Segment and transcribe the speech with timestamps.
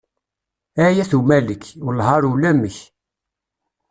[0.85, 2.77] Ay at Umalek, welleh ar ulamek.